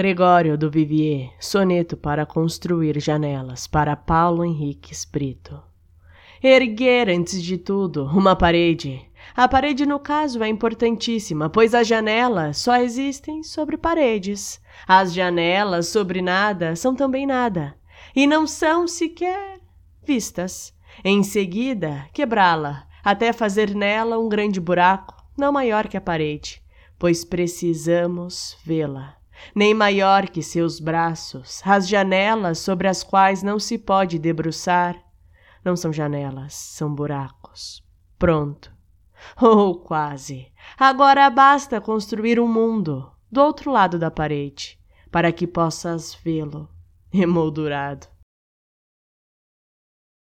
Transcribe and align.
Gregório 0.00 0.56
do 0.56 0.70
Vivier, 0.70 1.30
soneto 1.38 1.94
para 1.94 2.24
construir 2.24 2.98
janelas, 2.98 3.66
para 3.66 3.94
Paulo 3.94 4.42
Henrique 4.42 4.94
Brito. 5.12 5.62
Erguer, 6.42 7.10
antes 7.10 7.42
de 7.42 7.58
tudo, 7.58 8.06
uma 8.06 8.34
parede. 8.34 9.06
A 9.36 9.46
parede, 9.46 9.84
no 9.84 10.00
caso, 10.00 10.42
é 10.42 10.48
importantíssima, 10.48 11.50
pois 11.50 11.74
as 11.74 11.86
janelas 11.86 12.56
só 12.56 12.76
existem 12.76 13.42
sobre 13.42 13.76
paredes. 13.76 14.58
As 14.88 15.12
janelas 15.12 15.88
sobre 15.88 16.22
nada 16.22 16.74
são 16.76 16.94
também 16.94 17.26
nada, 17.26 17.76
e 18.16 18.26
não 18.26 18.46
são 18.46 18.88
sequer 18.88 19.60
vistas. 20.02 20.72
Em 21.04 21.22
seguida, 21.22 22.06
quebrá-la, 22.14 22.86
até 23.04 23.34
fazer 23.34 23.74
nela 23.74 24.18
um 24.18 24.30
grande 24.30 24.62
buraco, 24.62 25.22
não 25.36 25.52
maior 25.52 25.88
que 25.88 25.96
a 25.98 26.00
parede, 26.00 26.62
pois 26.98 27.22
precisamos 27.22 28.56
vê-la 28.64 29.19
nem 29.54 29.74
maior 29.74 30.28
que 30.28 30.42
seus 30.42 30.80
braços, 30.80 31.60
as 31.64 31.88
janelas 31.88 32.58
sobre 32.58 32.88
as 32.88 33.02
quais 33.02 33.42
não 33.42 33.58
se 33.58 33.78
pode 33.78 34.18
debruçar. 34.18 34.96
Não 35.64 35.76
são 35.76 35.92
janelas, 35.92 36.54
são 36.54 36.94
buracos. 36.94 37.82
Pronto. 38.18 38.72
Ou 39.40 39.70
oh, 39.70 39.74
quase. 39.76 40.50
Agora 40.78 41.28
basta 41.28 41.80
construir 41.80 42.40
um 42.40 42.48
mundo 42.48 43.10
do 43.30 43.40
outro 43.40 43.70
lado 43.70 43.98
da 43.98 44.10
parede, 44.10 44.78
para 45.10 45.32
que 45.32 45.46
possas 45.46 46.14
vê-lo 46.14 46.68
emoldurado. 47.12 48.06